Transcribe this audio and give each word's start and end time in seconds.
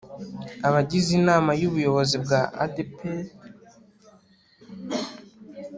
Abagize 0.67 1.09
Inama 1.19 1.51
y 1.61 1.65
Ubuyobozi 1.69 2.15
bwa 2.23 2.41
ADEPR 2.63 3.17